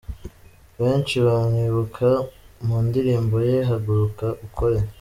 Benshi 0.79 1.15
bamwibuka 1.25 2.07
mu 2.65 2.77
ndirimbo 2.87 3.37
ye 3.49 3.57
Haguruka 3.69 4.25
ukore. 4.47 4.79